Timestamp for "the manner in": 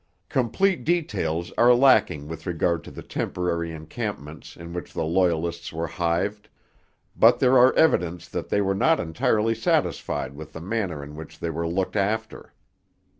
10.53-11.15